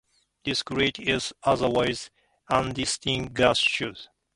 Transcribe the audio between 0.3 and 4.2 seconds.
This crater is otherwise undistinguished.